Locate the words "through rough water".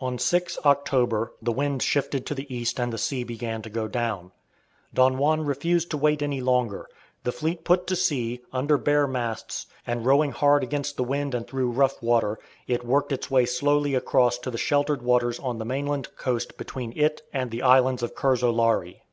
11.48-12.38